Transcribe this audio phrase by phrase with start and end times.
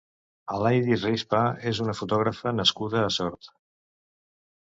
[0.53, 1.41] Aleydis Rispa
[1.71, 3.51] és una fotògrafa nascuda a Sort.